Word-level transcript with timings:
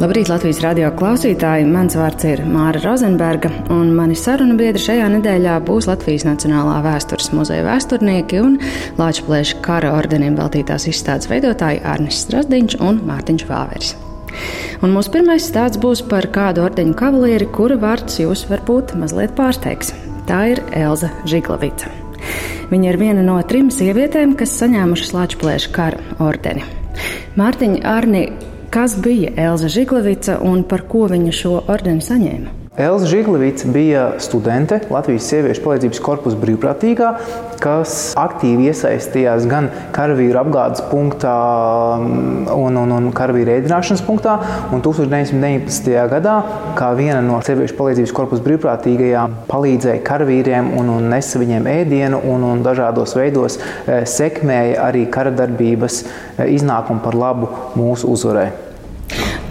Labrīt, 0.00 0.28
Latvijas 0.28 0.58
radio 0.64 0.88
klausītāji! 0.98 1.64
Mans 1.70 1.94
vārds 1.96 2.26
ir 2.26 2.40
Māra 2.50 2.80
Rozenberga, 2.82 3.48
un 3.72 3.92
mani 3.96 4.16
sarunu 4.18 4.56
biedri 4.58 4.82
šajā 4.82 5.06
nedēļā 5.14 5.54
būs 5.64 5.86
Latvijas 5.88 6.26
Nacionālā 6.26 6.80
vēstures 6.84 7.30
muzeja 7.32 7.62
vēsturnieki 7.64 8.40
un 8.42 8.58
Lāčplēša 8.98 9.60
kara 9.64 9.94
ordenim 9.96 10.36
veltītās 10.40 10.88
izstādes 10.90 11.30
veidotāji 11.30 11.80
Arnis 11.86 12.20
Strasdiņš 12.26 12.78
un 12.84 13.00
Mārtiņš 13.08 13.46
Vāveris. 13.48 13.94
Un 14.82 14.92
mūsu 14.92 15.14
pirmais 15.14 15.46
stāsts 15.46 15.80
būs 15.80 16.02
par 16.10 16.26
kādu 16.34 16.64
ordeņu 16.66 16.96
kavalieri, 16.98 17.48
kura 17.54 17.78
vārds 17.80 18.18
jūs 18.20 18.46
varbūt 18.50 18.96
mazliet 19.00 19.36
pārsteigs. 19.38 19.94
Tā 20.28 20.40
ir 20.52 20.62
Elza 20.74 21.12
Žiglavica. 21.28 21.92
Viņa 22.70 22.90
ir 22.90 22.98
viena 23.00 23.22
no 23.24 23.36
trim 23.46 23.70
sievietēm, 23.72 24.34
kas 24.40 24.56
saņēmušas 24.60 25.14
Lāčplēša 25.14 25.72
kara 25.76 26.18
ordeni. 26.24 26.64
Mārtiņa 27.38 27.80
Arni, 27.90 28.24
Kas 28.74 28.96
bija 29.02 29.30
Elza 29.36 29.68
Žiglavica 29.68 30.40
un 30.42 30.64
par 30.66 30.82
ko 30.90 31.04
viņa 31.06 31.32
šo 31.38 31.52
ordeni 31.70 32.02
saņēma? 32.02 32.63
Elza 32.76 33.06
Žiglevica 33.06 33.68
bija 33.68 34.00
studente 34.18 34.80
Latvijas 34.90 35.28
sieviešu 35.30 35.62
palīdzības 35.62 36.00
korpusa 36.02 36.38
brīvprātīgā, 36.40 37.10
kas 37.62 37.92
aktīvi 38.18 38.66
iesaistījās 38.72 39.46
gan 39.46 39.68
karavīru 39.94 40.40
apgādes 40.40 40.82
punktā 40.90 41.34
mm, 42.00 42.48
un, 42.50 42.80
un, 42.82 42.96
un 42.96 43.06
karavīru 43.14 43.54
ēdināšanas 43.60 44.02
punktā. 44.08 44.34
Un 44.74 44.82
1919. 44.82 45.92
gadā, 46.16 46.34
kā 46.74 46.90
viena 46.98 47.22
no 47.22 47.38
sieviešu 47.46 47.78
palīdzības 47.78 48.16
korpusa 48.18 48.42
brīvprātīgajām, 48.50 49.38
palīdzēja 49.54 50.02
karavīriem 50.10 50.74
un, 50.74 50.90
un 50.98 51.10
nesa 51.14 51.38
viņiem 51.38 51.70
ēdienu 51.76 52.24
un, 52.26 52.50
un 52.50 52.66
dažādos 52.66 53.14
veidos 53.14 53.62
eh, 53.62 54.02
sekmēja 54.02 54.82
arī 54.90 55.06
karadarbības 55.14 56.02
eh, 56.02 56.46
iznākumu 56.58 57.06
par 57.06 57.22
labu 57.22 57.54
mūsu 57.78 58.10
uzvarai. 58.18 58.50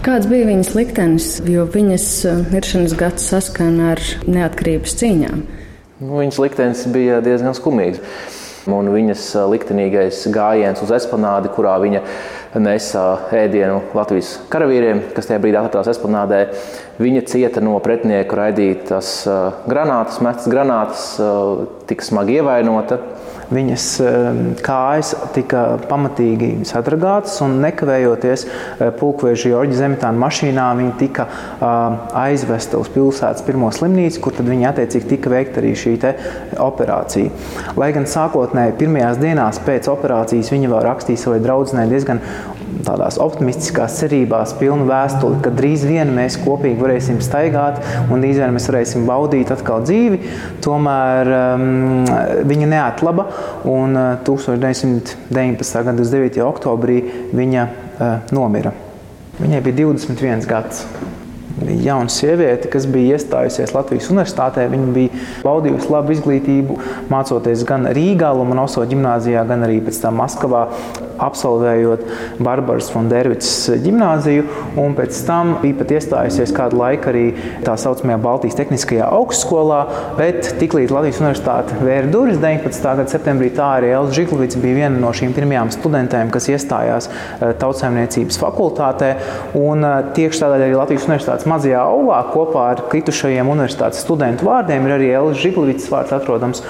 Kāds 0.04 0.26
bija 0.28 0.44
viņas 0.44 0.74
liktenis, 0.76 1.26
jo 1.48 1.62
viņas 1.72 2.06
eh, 2.28 2.40
miršanas 2.52 2.92
gads 3.00 3.24
saskana 3.30 3.94
ar 3.94 4.02
neatkarības 4.28 4.92
cīņām? 5.00 5.38
Nu, 6.02 6.18
viņas 6.18 6.40
liktenis 6.44 6.82
bija 6.92 7.22
diezgan 7.24 7.56
skumīgs. 7.56 8.02
Un 8.68 8.90
viņas 8.92 9.22
eh, 9.32 9.46
liktenīgais 9.54 10.18
gājiens 10.34 10.82
uz 10.84 10.92
esplanādi, 10.92 11.48
kurā 11.56 11.78
viņa 11.80 12.02
nesa 12.60 13.04
ēdienu 13.34 13.80
Latvijas 13.96 14.36
karavīriem, 14.52 15.02
kas 15.16 15.30
tajā 15.30 15.42
brīdī 15.42 15.58
atradās 15.60 15.90
esplanādē. 15.94 16.44
Viņa 17.02 17.24
cieta 17.26 17.62
no 17.64 17.74
pretinieku 17.82 18.38
raidītas 18.38 19.24
granātas, 19.66 20.20
mestas 20.22 20.50
granātas, 20.50 21.06
tika 21.90 22.06
smagi 22.06 22.38
ievainota. 22.38 23.00
Viņas 23.44 23.86
kājas 24.64 25.10
tika 25.34 25.74
pamatīgi 25.84 26.64
sadragātas 26.64 27.34
un 27.44 27.58
nekavējoties 27.60 28.46
pulkveža 28.96 29.50
Jorģa 29.50 29.76
Zemitāna 29.82 30.16
mašīnā 30.22 30.68
viņa 30.78 30.94
tika 30.96 31.26
aizvesta 32.22 32.80
uz 32.80 32.88
pilsētas 32.94 33.44
pirmo 33.44 33.68
slimnīcu, 33.74 34.22
kur 34.24 34.38
tad 34.38 34.48
viņa 34.48 34.70
attiecīgi 34.70 35.10
tika 35.12 35.34
veikta 35.34 35.60
arī 35.60 35.74
šī 35.76 35.92
operācija. 36.64 37.34
Lai 37.76 37.90
gan 37.92 38.08
sākotnēji 38.08 38.78
pirmajās 38.80 39.20
dienās 39.20 39.60
pēc 39.66 39.90
operācijas 39.92 40.50
viņa 40.54 40.72
vēl 40.72 40.82
rakstīja 40.88 41.26
savai 41.26 41.42
draudzenei 41.44 41.90
diezgan 41.92 42.24
tādās 42.84 43.18
optimistiskās 43.22 43.98
cerībās, 44.00 44.54
pilnu 44.58 44.88
vēstuli, 44.88 45.40
ka 45.44 45.52
drīz 45.54 45.84
vien 45.88 46.10
mēs 46.16 46.38
kopīgi 46.42 46.80
varēsim 46.80 47.20
staigāt 47.24 47.80
un 48.08 48.24
drīz 48.24 48.40
vien 48.42 48.54
mēs 48.56 48.68
varēsim 48.70 49.06
baudīt 49.08 49.52
atkal 49.54 49.84
dzīvi. 49.86 50.20
Tomēr 50.64 51.32
um, 51.38 52.04
viņa 52.50 52.70
neatlaba 52.74 53.28
un 53.70 53.98
1919. 54.26 55.14
Uh, 55.34 55.84
gada 55.84 56.08
9. 56.14 56.40
oktobrī 56.44 57.00
viņa 57.34 57.66
uh, 57.68 58.16
nomira. 58.34 58.74
Viņai 59.40 59.60
bija 59.66 59.82
21 59.82 60.46
gads 60.46 60.86
jauna 61.62 62.10
sieviete, 62.10 62.68
kas 62.70 62.86
bija 62.90 63.18
iestājusies 63.18 63.74
Latvijas 63.74 64.10
universitātē. 64.10 64.66
Viņa 64.70 64.90
bija 64.94 65.22
baudījusi 65.44 65.90
labu 65.92 66.14
izglītību, 66.14 66.78
mācoties 67.12 67.64
gan 67.68 67.88
Rīgā, 67.94 68.32
Lomonoso 68.36 68.84
ģimnāzijā, 68.90 69.44
gan 69.48 69.66
arī 69.66 69.80
pēc 69.84 70.00
tam 70.02 70.18
Maskavā 70.22 70.66
absolvējot 71.22 72.04
Barbaras 72.44 72.90
Fondervicas 72.92 73.52
ģimnāziju, 73.84 74.46
un 74.80 74.96
pēc 74.98 75.20
tam 75.28 75.56
bija 75.62 75.78
pat 75.80 75.94
iestājusies 75.98 76.54
kādu 76.56 76.80
laiku 76.80 77.10
arī 77.12 77.24
tā 77.66 77.76
saucamajā 77.80 78.18
Baltijas 78.24 78.58
Tehniskajā 78.58 79.08
augstskolā, 79.18 79.80
bet 80.18 80.54
tiklīdz 80.60 80.94
Latvijas 80.94 81.20
Universitāte 81.22 81.78
vēra 81.82 82.10
durvis 82.10 82.40
19. 82.42 82.82
gada 82.84 83.06
septembrī, 83.10 83.50
tā 83.54 83.70
arī 83.78 83.92
Elza 83.94 84.16
Žiglovica 84.18 84.62
bija 84.62 84.80
viena 84.82 85.00
no 85.00 85.12
šīm 85.16 85.34
pirmajām 85.36 85.72
studentēm, 85.74 86.32
kas 86.34 86.48
iestājās 86.52 87.10
eh, 87.10 87.54
tautsēmniecības 87.60 88.40
fakultātē, 88.42 89.12
un 89.60 89.86
eh, 89.86 89.96
tieši 90.16 90.44
tādēļ 90.44 90.66
arī 90.68 90.78
Latvijas 90.78 91.08
Universitātes 91.08 91.48
mazajā 91.50 91.84
aulā 91.84 92.20
kopā 92.34 92.68
ar 92.74 92.84
kritušajiem 92.90 93.50
universitātes 93.54 94.04
studentu 94.04 94.48
vārdiem 94.48 94.88
ir 94.88 94.98
arī 94.98 95.10
Elza 95.20 95.40
Žiglovicas 95.44 95.90
vārds 95.92 96.14
atrodams. 96.16 96.64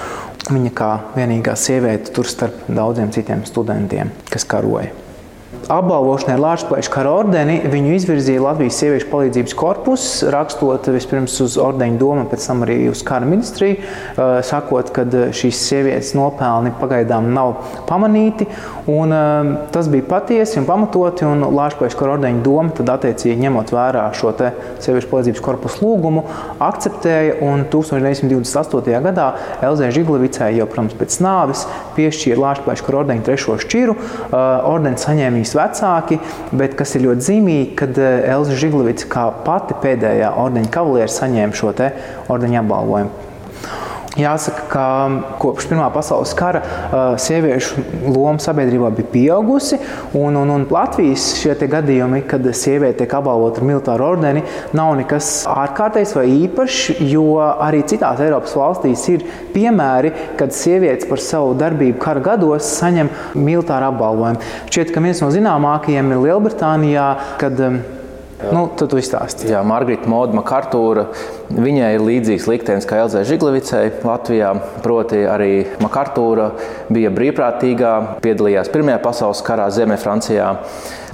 Viņa 0.45 0.71
kā 0.77 0.91
vienīgā 1.15 1.55
sieviete 1.57 2.13
tur 2.13 2.29
starp 2.29 2.67
daudziem 2.69 3.09
citiem 3.15 3.41
studentiem, 3.47 4.11
kas 4.29 4.45
karoja. 4.45 5.04
Apbalvošanai 5.65 6.37
Lāčplēša 6.37 6.91
kara 6.93 7.11
ordeni 7.17 7.55
viņu 7.71 7.95
izvirzīja 7.95 8.43
Latvijas 8.43 8.77
sieviešu 8.81 9.07
palīdzības 9.09 9.55
korpus, 9.57 10.03
rakstot 10.29 10.85
vispirms 10.93 11.39
uz 11.41 11.55
ordeņa 11.61 11.97
domu, 11.97 12.25
pēc 12.29 12.45
tam 12.45 12.61
arī 12.65 12.75
uz 12.91 13.01
kara 13.05 13.25
ministriju, 13.25 13.79
sakot, 14.45 14.91
ka 14.93 15.05
šīs 15.33 15.61
sievietes 15.65 16.11
nopelni 16.17 16.73
pagaidām 16.77 17.31
nav 17.33 17.55
pamanīti. 17.89 18.45
Un, 18.91 19.13
tas 19.73 19.89
bija 19.89 20.05
patiesi 20.05 20.59
un 20.61 20.67
pamatoti, 20.69 21.25
un 21.25 21.47
Lāčplēša 21.55 21.97
kara 21.97 22.13
ordeņa 22.19 22.43
doma 22.45 22.75
tad 22.77 22.91
attiecīgi 22.99 23.47
ņemot 23.47 23.73
vērā 23.73 24.05
šo 24.13 24.35
sieviešu 24.37 25.09
palīdzības 25.09 25.43
korpusu 25.47 25.81
lūgumu, 25.81 26.27
akceptēja 26.61 27.39
un 27.45 27.65
1928. 27.73 29.01
gadā 29.07 29.31
Elzē 29.65 29.89
Žiglavicai 29.95 30.51
jau, 30.59 30.69
protams, 30.69 30.93
pēc 30.99 31.17
nāves 31.25 31.65
piešķīra 31.97 32.41
Lāčplēša 32.43 32.85
kara 32.85 33.01
ordeņa 33.01 33.25
trešo 33.25 33.57
šķiru. 33.65 33.97
Ordeni 34.35 35.01
saņēma 35.01 35.41
viņas 35.45 35.55
vecāki, 35.59 36.19
bet 36.57 36.75
kas 36.77 36.95
ir 36.95 37.05
ļoti 37.05 37.27
zīmīgi, 37.29 37.75
kad 37.77 37.97
eh, 38.01 38.25
Elza 38.33 38.57
Žiglovica 38.57 39.09
kā 39.11 39.27
pati 39.45 39.77
pēdējā 39.83 40.33
ordeņa 40.41 40.73
kavalieris 40.73 41.19
saņēma 41.21 41.55
šo 41.55 41.73
ordeņa 42.33 42.61
apbalvojumu. 42.63 43.34
Jāsaka, 44.15 44.63
ka 44.71 44.83
kopš 45.41 45.65
Pirmā 45.67 45.89
pasaules 45.91 46.31
kara 46.39 46.61
sieviešu 47.19 47.81
loma 48.13 48.39
sabiedrībā 48.39 48.87
bija 48.95 49.09
pieaugusi. 49.11 49.79
Un, 50.15 50.37
un, 50.39 50.53
un 50.53 50.63
Latvijas 50.71 51.33
šie 51.41 51.55
gadījumi, 51.71 52.21
kad 52.29 52.45
sieviete 52.55 53.01
tiek 53.01 53.15
apbalvota 53.17 53.59
ar 53.59 53.67
militāru 53.67 54.05
ordeni, 54.07 54.45
nav 54.77 54.93
nekas 55.01 55.31
ārkārtējs 55.51 56.15
vai 56.15 56.25
īpašs, 56.45 57.01
jo 57.11 57.41
arī 57.43 57.83
citās 57.89 58.21
Eiropas 58.23 58.55
valstīs 58.55 59.03
ir 59.11 59.25
piemēri, 59.51 60.13
kad 60.39 60.55
sievietes 60.55 61.09
par 61.09 61.19
savu 61.19 61.51
darbību 61.59 61.99
kara 61.99 62.23
gados 62.23 62.71
saņem 62.79 63.11
militāru 63.35 63.91
apbalvojumu. 63.91 64.53
Šķiet, 64.69 64.95
ka 64.95 65.03
viens 65.03 65.19
no 65.25 65.33
zināmākajiem 65.35 66.15
ir 66.15 66.23
Lielbritānijā, 66.23 67.09
kad 67.41 67.59
Nu, 68.53 68.65
tad 68.77 68.91
tu 68.91 68.99
izstāsti. 68.99 69.47
Jā, 69.49 69.61
Margarita 69.65 70.09
Moda 70.09 70.35
Makartūra. 70.37 71.07
Viņai 71.49 71.91
ir 71.95 72.03
līdzīgs 72.05 72.45
liktenis 72.49 72.85
kā 72.89 72.99
Elzai 73.01 73.23
Žiglevicai 73.25 73.87
Latvijā. 74.05 74.51
Proti, 74.83 75.23
arī 75.29 75.51
Makartūra 75.81 76.51
bija 76.93 77.13
brīvprātīgā, 77.15 77.93
piedalījās 78.21 78.69
Pirmajā 78.73 78.99
pasaules 79.01 79.41
karā 79.45 79.65
Ziemeļfrancijā. 79.73 80.51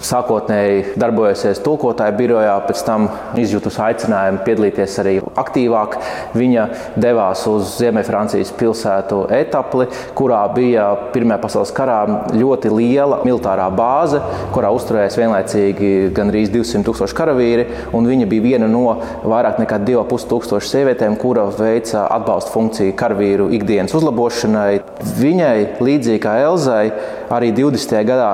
Sākotnēji 0.02 0.96
darbojusies 0.98 1.60
tulkotāju 1.62 2.16
birojā, 2.18 2.56
pēc 2.66 2.80
tam 2.88 3.06
izjutusi 3.38 3.82
aicinājumu 3.86 4.42
piedalīties 4.48 4.96
arī 5.04 5.14
aktīvāk. 5.38 5.98
Viņa 6.34 6.64
devās 6.98 7.44
uz 7.52 7.76
Ziemeļfrancijas 7.78 8.54
pilsētu 8.58 9.22
Etapli, 9.38 9.88
kurā 10.18 10.42
bija 10.56 10.88
Pirmajā 11.14 11.42
pasaules 11.44 11.74
karā 11.78 12.00
ļoti 12.34 12.74
liela 12.74 13.22
militārā 13.28 13.68
bāze, 13.78 14.24
kurā 14.56 14.74
uzturējās 14.74 15.20
vienlaicīgi 15.22 15.94
gandrīz 16.18 16.50
200 16.56 16.88
tūkstoši 16.88 17.21
karavīri. 17.22 17.68
Viņa 17.94 18.28
bija 18.28 18.44
viena 18.44 18.68
no 18.72 18.98
vairāk 19.24 19.62
nekā 19.62 19.80
2,5 19.86 20.28
tūkstošu 20.32 20.74
sievietēm, 20.74 21.16
kura 21.22 21.48
veica 21.56 22.08
atbalsta 22.12 22.52
funkciju 22.56 22.98
karavīru 23.00 23.50
ikdienas 23.56 23.96
uzlabošanai. 23.98 24.82
Viņai, 25.22 25.58
līdzīgi 25.80 26.24
kā 26.26 26.38
Elzai, 26.44 26.86
arī 27.32 27.54
20. 27.56 28.00
gadā 28.08 28.32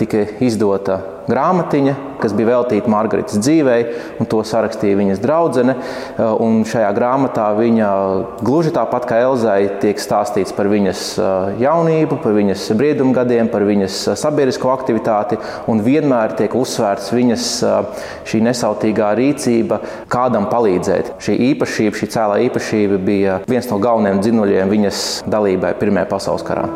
tika 0.00 0.24
izdota 0.40 1.02
grāmatiņa, 1.28 1.94
kas 2.20 2.34
bija 2.36 2.50
veltīta 2.54 2.90
Margaritas 2.92 3.40
dzīvei, 3.40 3.80
un 4.20 4.28
to 4.30 4.42
sarakstīja 4.46 4.98
viņas 4.98 5.22
draudzene. 5.22 5.76
Uh, 5.76 6.34
un 6.42 6.60
šajā 6.68 6.90
grāmatā 6.96 7.48
viņa 7.58 7.90
gluži 8.44 8.72
tāpat 8.76 9.08
kā 9.10 9.20
Elzai 9.24 9.58
tiek 9.82 10.00
stāstīts 10.00 10.54
par 10.56 10.70
viņas 10.72 11.04
uh, 11.20 11.50
jaunību, 11.60 12.20
par 12.24 12.36
viņas 12.36 12.68
briedumgadiem, 12.78 13.50
par 13.52 13.66
viņas 13.68 13.98
sabiedrisko 14.20 14.72
aktivitāti, 14.74 15.40
un 15.70 15.82
vienmēr 15.84 16.36
tiek 16.38 16.54
uzsvērts 16.56 17.10
viņas 17.14 17.48
šī 18.28 18.42
nesautīgā 18.46 19.12
rīcība, 19.18 19.80
kādam 20.12 20.48
palīdzēt. 20.52 21.14
Šī 21.22 21.36
īpašība, 21.50 22.00
šī 22.00 22.10
cēlā 22.16 22.40
īpašība 22.48 23.00
bija 23.04 23.40
viens 23.50 23.70
no 23.72 23.80
galvenajiem 23.82 24.24
dzinuļiem 24.24 24.72
viņas 24.76 25.04
dalībai 25.30 25.76
Pirmajā 25.80 26.10
pasaules 26.10 26.46
karā. 26.46 26.68